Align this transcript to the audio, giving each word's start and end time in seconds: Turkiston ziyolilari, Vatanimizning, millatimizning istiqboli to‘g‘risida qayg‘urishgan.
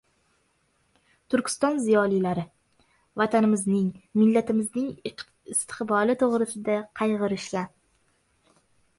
Turkiston 1.33 1.75
ziyolilari, 1.81 2.45
Vatanimizning, 3.21 3.91
millatimizning 4.21 4.87
istiqboli 5.11 6.15
to‘g‘risida 6.23 6.79
qayg‘urishgan. 7.01 7.69